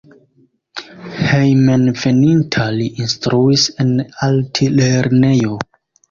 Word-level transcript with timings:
Hejmenveninta 1.25 2.65
li 2.77 2.87
instruis 3.03 3.65
en 3.83 3.91
Altlernejo. 4.29 5.53